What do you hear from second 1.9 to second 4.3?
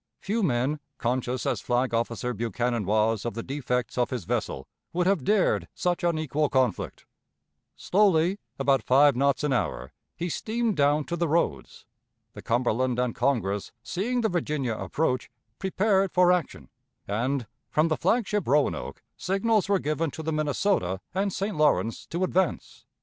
officer Buchanan was of the defects of his